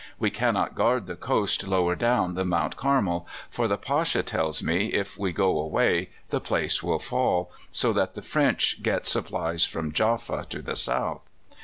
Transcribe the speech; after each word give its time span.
We 0.17 0.31
cannot 0.31 0.73
guard 0.73 1.05
the 1.05 1.15
coast 1.15 1.63
lower 1.67 1.93
down 1.95 2.33
than 2.33 2.47
Mount 2.47 2.75
Carmel, 2.75 3.27
for 3.51 3.67
the 3.67 3.77
Pasha 3.77 4.23
tells 4.23 4.63
me, 4.63 4.87
if 4.87 5.15
we 5.15 5.31
go 5.31 5.59
away, 5.59 6.09
the 6.29 6.41
place 6.41 6.81
will 6.81 6.97
fall, 6.97 7.51
so 7.71 7.93
that 7.93 8.15
the 8.15 8.23
French 8.23 8.81
get 8.81 9.05
supplies 9.05 9.63
from 9.63 9.91
Jaffa 9.91 10.47
to 10.49 10.63
the 10.63 10.75
south. 10.75 11.29